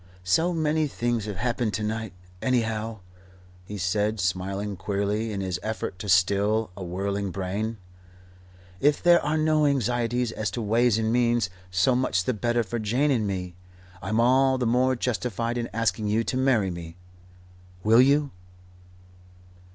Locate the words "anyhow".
2.41-3.01